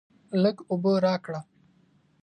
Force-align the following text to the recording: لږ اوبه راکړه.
لږ 0.41 0.57
اوبه 0.71 0.91
راکړه. 1.05 1.39